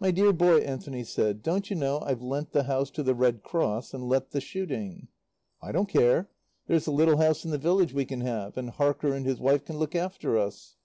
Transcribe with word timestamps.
"My 0.00 0.10
dear 0.10 0.32
boy," 0.32 0.60
Anthony 0.62 1.04
said, 1.04 1.42
"don't 1.42 1.68
you 1.68 1.76
know 1.76 2.00
I've 2.00 2.22
lent 2.22 2.52
the 2.52 2.62
house 2.62 2.90
to 2.92 3.02
the 3.02 3.14
Red 3.14 3.42
Cross, 3.42 3.92
and 3.92 4.08
let 4.08 4.30
the 4.30 4.40
shooting?" 4.40 5.08
"I 5.60 5.72
don't 5.72 5.90
care. 5.90 6.30
There's 6.68 6.86
the 6.86 6.90
little 6.90 7.18
house 7.18 7.44
in 7.44 7.50
the 7.50 7.58
village 7.58 7.92
we 7.92 8.06
can 8.06 8.22
have. 8.22 8.56
And 8.56 8.70
Harker 8.70 9.12
and 9.12 9.26
his 9.26 9.40
wife 9.40 9.66
can 9.66 9.76
look 9.76 9.94
after 9.94 10.38
us." 10.38 10.76